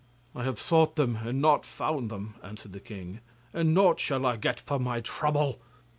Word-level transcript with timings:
'I 0.35 0.45
have 0.45 0.59
sought 0.59 0.95
them 0.95 1.17
and 1.17 1.39
not 1.43 1.63
found 1.63 2.09
them,' 2.09 2.33
answered 2.41 2.73
the 2.73 2.79
king, 2.79 3.19
'and 3.53 3.71
nought 3.71 3.99
shall 3.99 4.25
I 4.25 4.35
get 4.35 4.59
for 4.59 4.79
my 4.79 4.99
trouble. 4.99 5.61